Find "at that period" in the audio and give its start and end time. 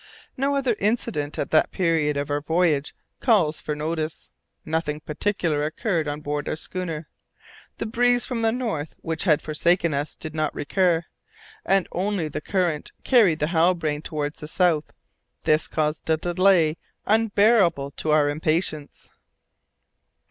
1.37-2.17